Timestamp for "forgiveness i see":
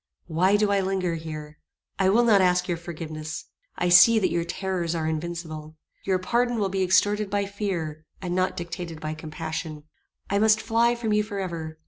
2.79-4.17